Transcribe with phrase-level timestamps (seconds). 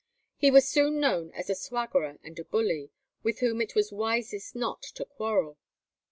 [0.35, 2.89] He was soon known as a swaggerer and a bully,
[3.21, 5.59] with whom it was wisest not to quarrel.